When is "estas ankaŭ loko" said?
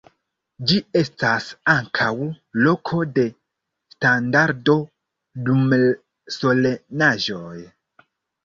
1.01-3.03